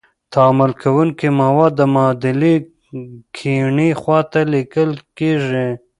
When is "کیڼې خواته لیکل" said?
3.37-4.89